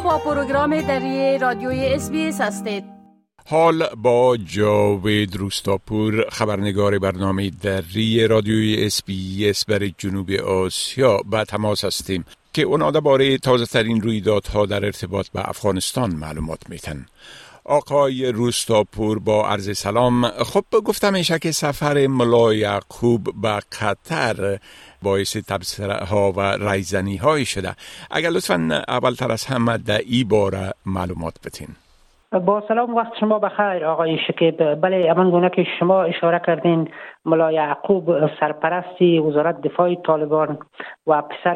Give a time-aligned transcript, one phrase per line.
[0.00, 2.84] با پروگرام دری رادیوی SBS هستید.
[3.46, 12.24] حال با جاوید روستاپور خبرنگار برنامه دری رادیوی SBS برای جنوب آسیا به تماس هستیم
[12.52, 17.06] که اونا درباره تازه ترین رویدادها در ارتباط به افغانستان معلومات میتن
[17.64, 20.28] آقای روستاپور با عرض سلام.
[20.28, 24.58] خب گفتم ایشه که سفر ملا یعقوب به قطر
[25.02, 27.76] باعث تبصره ها و رایزنی های شده.
[28.10, 31.68] اگر لطفا اول تر از همه در ای باره معلومات بتین.
[32.38, 34.74] با سلام وقت شما بخیر آقای شکیب.
[34.74, 36.88] بله امان گونه که شما اشاره کردین
[37.24, 40.58] ملا یعقوب سرپرستی وزارت دفاع طالبان
[41.06, 41.54] و پسر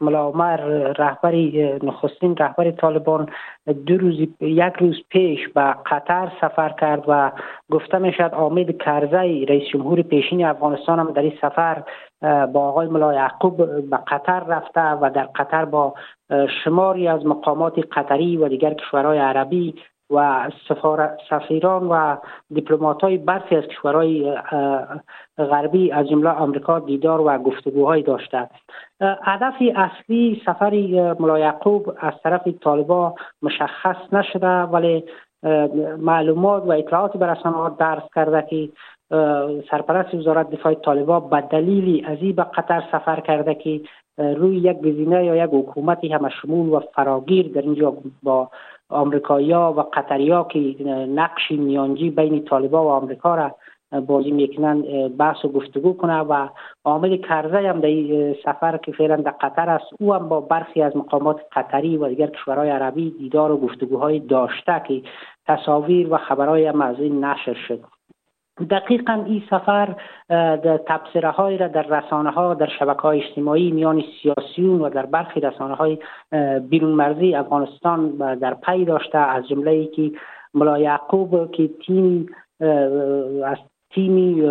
[0.00, 0.56] ملا عمر
[0.98, 3.28] رهبری نخستین رهبر طالبان
[3.86, 7.32] دو روز یک روز پیش به قطر سفر کرد و
[7.70, 11.82] گفته می شد آمد کرزی رئیس جمهور پیشین افغانستان هم در این سفر
[12.52, 13.56] با آقای ملا یعقوب
[13.90, 15.94] به قطر رفته و در قطر با
[16.64, 19.74] شماری از مقامات قطری و دیگر کشورهای عربی
[20.10, 20.50] و
[21.30, 22.16] سفیران و
[22.54, 24.34] دیپلمات های برخی از کشورهای
[25.38, 28.50] غربی از جمله آمریکا دیدار و گفتگوهای داشته
[29.00, 30.70] هدف اصلی سفر
[31.18, 35.04] ملا یعقوب از طرف طالبا مشخص نشده ولی
[35.98, 38.68] معلومات و اطلاعات بر ها درس کرده که
[39.70, 43.80] سرپرست وزارت دفاع طالبا به دلیلی از به قطر سفر کرده که
[44.18, 48.50] روی یک گزینه یا یک حکومتی همه شمول و فراگیر در اینجا با
[48.88, 53.54] آمریکایا و قطریا که نقشی میانجی بین طالبا و آمریکا را
[54.06, 56.48] بازی می‌کنن بحث و گفتگو کنه و
[56.84, 60.96] عامل کرزه هم در سفر که فعلا در قطر است او هم با برخی از
[60.96, 65.02] مقامات قطری و دیگر کشورهای عربی دیدار و گفتگوهای داشته که
[65.46, 67.97] تصاویر و خبرهای هم از این نشر شد.
[68.70, 69.94] دقیقا این سفر
[70.86, 75.40] تبصره های را در رسانه ها در شبکه های اجتماعی میان سیاسیون و در برخی
[75.40, 75.98] رسانه های
[76.60, 79.18] بیرون مرزی افغانستان در پی داشته.
[79.18, 80.10] از جمله ای که
[80.54, 82.26] ملا یعقوب که تیم
[83.44, 83.58] از
[83.90, 84.50] تیمی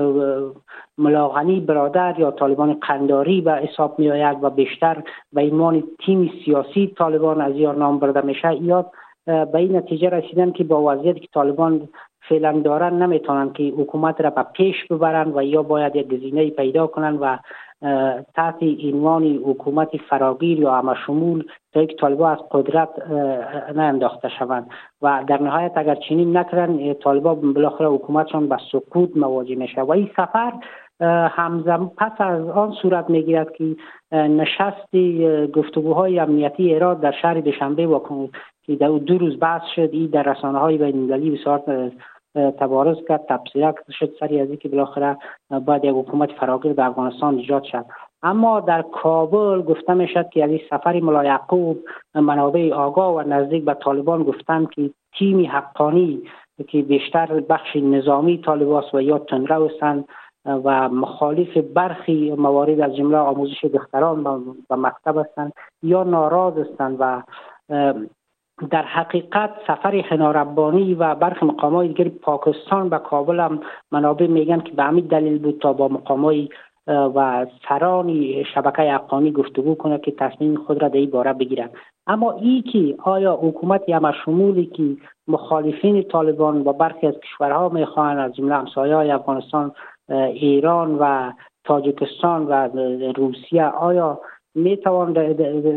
[0.98, 5.04] ملاغنی برادر یا طالبان قنداری به حساب می آید و بیشتر
[5.34, 8.92] به عنوان تیم سیاسی طالبان از یار نام برده میشه یاد
[9.26, 11.90] به این نتیجه رسیدن که با وضعیتی که طالبان
[12.30, 16.88] فعلا دارن نمی‌تونن که حکومت را به پیش ببرن و یا باید یک گزینه پیدا
[16.88, 17.38] کنن و
[18.36, 22.90] تحت عنوان حکومت فراگیر یا همه شمول تا یک طالبا از قدرت
[23.76, 24.70] نه انداخته شوند.
[25.02, 29.82] و در نهایت اگر چنین نکردن طالبا بالاخره حکومتشان به سقوط مواجه میشه.
[29.82, 30.54] و این سفر
[31.30, 33.76] همزم پس از آن صورت می‌گیرد که
[34.12, 34.96] نشست
[35.54, 38.28] گفتگوهای امنیتی ایران در شهر دوشنبه و
[38.64, 41.92] که دو روز بعد شد این در رسانه های بین بسیار
[42.60, 45.18] تبارز کرد تبصیره شد سری از که بالاخره
[45.66, 47.86] باید یک حکومت فراگیر به افغانستان ایجاد شد.
[48.24, 51.78] اما در کابل گفته می شد که این سفر ملا یعقوب
[52.16, 54.90] منابع آگاه و نزدیک به طالبان گفتند که
[55.20, 56.22] تیمی حقانی
[56.68, 60.06] که بیشتر بخش نظامی طالباس و یا تنرو هستند
[60.46, 64.24] و مخالف برخی موارد از جمله آموزش دختران
[64.70, 67.24] و مکتب هستند یا ناراض هستند و
[68.72, 73.60] در حقیقت سفر حناربانی و برخی مقامات دیگر پاکستان به کابل هم
[73.92, 76.50] منابع میگن که به همین دلیل بود تا با مقامای
[76.88, 81.70] و سران شبکه افغانی گفتگو کنه که تصمیم خود را در این باره بگیرن.
[82.08, 84.84] اما ای که آیا حکومت یا شمولی که
[85.28, 89.72] مخالفین طالبان و برخی از کشورها می‌خواهند از جمله همسایه افغانستان
[90.10, 91.32] ایران و
[91.64, 92.70] تاجیکستان و
[93.16, 94.20] روسیه آیا
[94.56, 95.14] می توان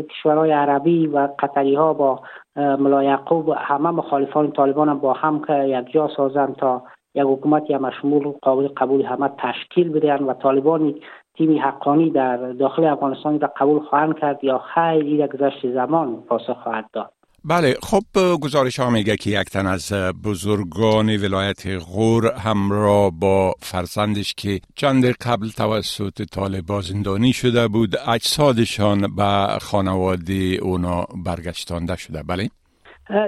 [0.03, 2.19] کشورهای عربی و قطری ها با
[2.55, 6.83] ملا یعقوب همه مخالفان طالبان هم با هم که یک جا سازند تا
[7.15, 10.95] یک حکومت مشمول قابل قبول همه تشکیل بدهند و طالبان
[11.37, 16.63] تیمی حقانی در داخل افغانستان را قبول خواهند کرد یا خیلی یک گذشت زمان پاسخ
[16.63, 17.11] خواهد داد.
[17.45, 19.93] بله خب گزارش ها میگه که یک تن از
[20.25, 29.15] بزرگان ولایت غور همراه با فرزندش که چند قبل توسط طالبا زندانی شده بود اجسادشان
[29.15, 32.23] به خانواده اونا برگشتانده شده.
[32.23, 32.49] بله.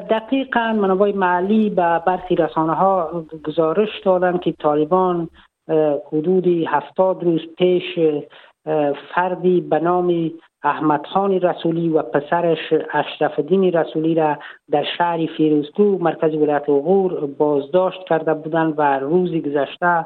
[0.09, 5.29] دقیقا منابع معلی به برخی رسانه ها گزارش دادن که طالبان
[6.11, 7.83] حدودی هفتاد روز پیش
[9.15, 10.31] فردی به نام
[10.63, 14.37] احمد خان رسولی و پسرش اشرف دین رسولی را
[14.71, 20.05] در شهر فیروزکو مرکز ولایت غور بازداشت کرده بودند و روزی گذشته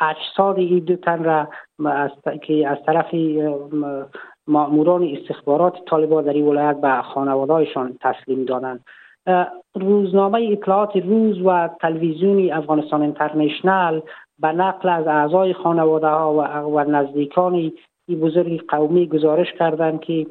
[0.00, 1.48] اجساد این دو تن را
[2.42, 3.14] که از طرف
[4.46, 8.84] ماموران استخبارات طالبان در این ولایت به خانوادهایشان تسلیم دادند.
[9.74, 14.00] روزنامه اطلاعات روز و تلویزیونی افغانستان اینترنشنل
[14.38, 16.40] به نقل از اعضای خانواده ها و,
[16.78, 17.72] و نزدیکانی
[18.08, 20.26] این بزرگ قومی گزارش کردند که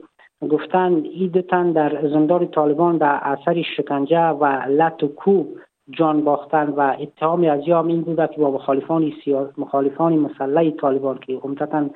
[0.50, 5.48] گفتن ای دو تن در زندان طالبان در اثر شکنجه و لط و کوب
[5.90, 9.14] جان باختن و اتهام از یام این بوده که با مخالفان
[9.58, 11.90] مخالفان مسلح طالبان که عمدتا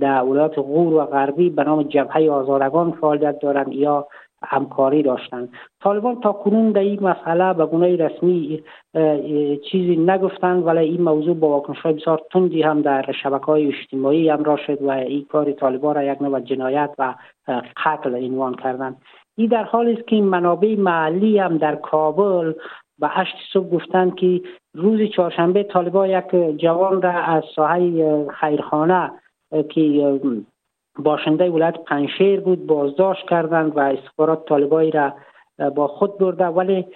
[0.00, 4.06] در ولایات غور و غربی به نام جبهه آزادگان فعالیت دارند یا
[4.48, 5.48] همکاری داشتند.
[5.82, 8.62] طالبان تا کنون در این مسئله به گونه رسمی
[9.70, 14.28] چیزی نگفتند ولی این موضوع با واکنش های بسیار تندی هم در شبکه های اجتماعی
[14.28, 17.14] همراه شد و این کار طالبان را یک نوع جنایت و
[17.84, 18.96] قتل عنوان کردند.
[19.36, 22.52] این در حالی است که منابع محلی هم در کابل
[22.98, 24.40] و هشت صبح گفتند که
[24.74, 29.10] روز چهارشنبه طالبان یک جوان را از ساحه خیرخانه
[29.68, 29.80] که
[30.98, 35.12] باشنده ولایت پنشیر بود بازداشت کردند و استخبارات طالبایی را
[35.74, 36.86] با خود برده ولی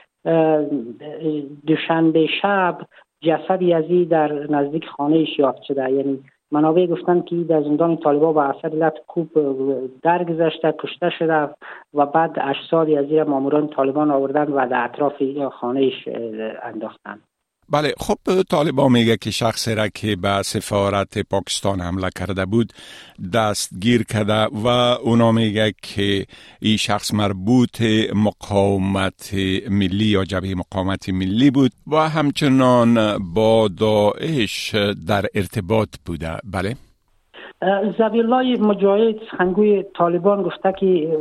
[1.67, 2.79] دوشنبه شب
[3.21, 5.91] جسدی ازی در نزدیک خانه یافت شده.
[5.91, 9.29] یعنی منابع گفتند که در زندان طالبا با اثر لط کوب
[10.03, 11.49] درگذشته کشته شده
[11.95, 15.23] و بعد اجسادی از را ماموران طالبان آوردن و در اطراف
[15.61, 16.09] خانهش
[16.63, 17.21] انداختند.
[17.71, 22.73] بله خب طالبان میگه که شخصی را که به سفارت پاکستان حمله کرده بود
[23.35, 26.27] دستگیر کرده و اونا میگه که
[26.63, 27.83] این شخص مربوط
[28.15, 29.35] مقاومت
[29.71, 34.75] ملی یا جبهه مقاومت ملی بود و همچنان با داعش
[35.07, 36.37] در ارتباط بوده.
[36.45, 36.77] بله.
[37.99, 41.19] زبی الله مجاهد سخنگوی طالبان گفته که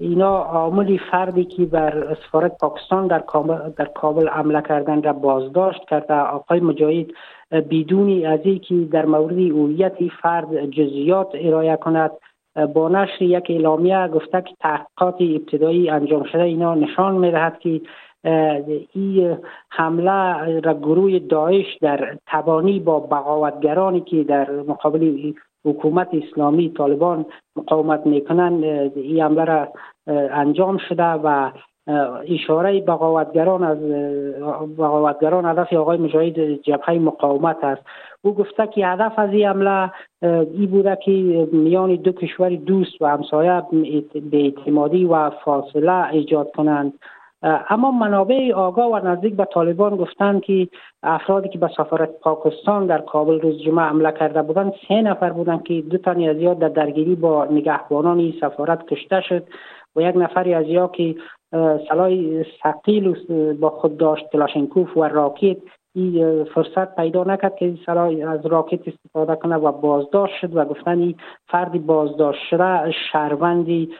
[0.00, 5.80] اینا عاملی فردی که بر سفارت پاکستان در کابل, در کابل حمله کردن را بازداشت
[5.88, 7.06] کرده آقای مجاهد
[7.50, 12.10] بدونی از که در مورد هویت فرد جزیات ارائه کند
[12.74, 17.80] با نشر یک اعلامیه گفته که تحقیقات ابتدایی انجام شده اینا نشان می‌دهد که
[18.94, 19.38] این
[19.70, 25.32] حمله را گروه داعش در تبانی با بغاوتگرانی که در مقابل
[25.64, 27.26] حکومت اسلامی طالبان
[27.56, 28.52] مقاومت می‌کنن
[28.96, 29.68] این حمله را
[30.30, 31.50] انجام شده و
[32.28, 33.78] اشاره بغاوتگران از
[34.76, 37.82] بغاوتگران هدف آقای مجاهد جبهه مقاومت است.
[38.22, 39.90] او گفته که هدف از این حمله
[40.22, 41.12] ای بوده که
[41.52, 43.62] میان دو کشور دوست و همسایه
[44.30, 46.92] به اعتمادی و فاصله ایجاد کنند.
[47.42, 50.68] اما منابع آگاه و نزدیک به طالبان گفتند که
[51.02, 55.62] افرادی که به سفارت پاکستان در کابل روز جمعه حمله کرده بودند سه نفر بودند
[55.62, 59.44] که دو تنی از یاد در درگیری با نگهبانان سفارت کشته شد
[59.96, 61.14] و یک نفری از یا که
[61.88, 62.10] سلاح
[62.62, 63.16] ثقیل
[63.60, 65.56] با خود داشت کلاشنکوف و راکت
[65.94, 70.98] این فرصت پیدا نکرد که سلاح از راکت استفاده کنه و بازداشت شد و گفتن
[70.98, 71.14] این
[71.48, 73.90] فردی بازداشت شده شهروندی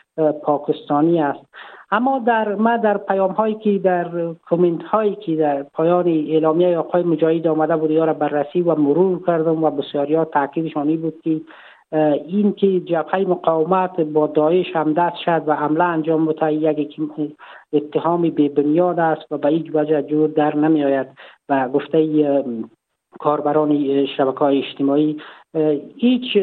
[0.42, 1.40] پاکستانی است.
[1.90, 7.02] اما در ما در پیام هایی که در کامنت هایی که در پایان اعلامیه آقای
[7.02, 11.40] مجاهد آمده بود یا بررسی و مرور کردم و بسیاری ها تاکیدشانی بود که
[12.26, 17.00] این که جبهه مقاومت با داعش هم دست شد و عمله انجام بوده یک
[17.72, 21.06] اتهامی به بنیاد است و به هیچ وجه جور در نمی آید
[21.48, 22.44] و گفته
[23.20, 25.16] کاربران شبکه های اجتماعی
[25.96, 26.38] هیچ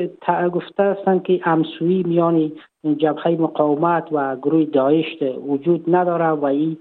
[0.54, 2.52] گفته هستند که همسویی میان
[2.94, 5.06] جبهه مقاومت و گروه داعش
[5.48, 6.78] وجود نداره و این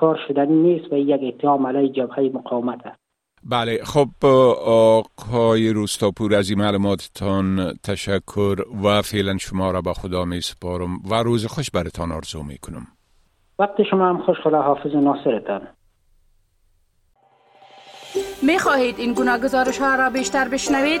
[0.00, 3.00] کار شدنی نیست و یک اتهام علیه جبهه مقاومت است.
[3.50, 4.26] بله خب
[4.66, 11.14] آقای روستاپور از این معلوماتتان تشکر و فعلا شما را به خدا می سپارم و
[11.14, 12.86] روز خوش برتان آرزو می کنم.
[13.58, 15.60] وقت شما هم خوش خدا حافظ ناصرتان.
[18.42, 21.00] می خواهید این گونه گزارش ها را بیشتر بشنوید؟